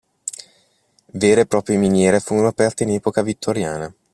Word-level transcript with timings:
Vere 1.11 1.41
e 1.41 1.45
proprie 1.45 1.77
miniere 1.77 2.19
furono 2.21 2.47
aperte 2.47 2.81
in 2.81 2.89
Epoca 2.89 3.21
vittoriana. 3.21 3.93